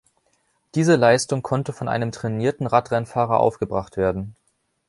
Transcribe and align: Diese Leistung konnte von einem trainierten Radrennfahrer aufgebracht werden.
Diese 0.73 0.95
Leistung 0.95 1.43
konnte 1.43 1.73
von 1.73 1.87
einem 1.87 2.11
trainierten 2.11 2.65
Radrennfahrer 2.65 3.39
aufgebracht 3.39 3.97
werden. 3.97 4.35